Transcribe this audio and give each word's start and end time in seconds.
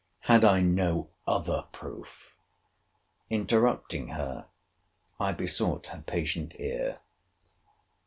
Had 0.21 0.43
I 0.43 0.61
no 0.61 1.11
other 1.27 1.65
proof—— 1.71 2.33
Interrupting 3.29 4.07
her, 4.07 4.47
I 5.19 5.31
besought 5.31 5.85
her 5.93 6.01
patient 6.01 6.55
ear. 6.59 7.01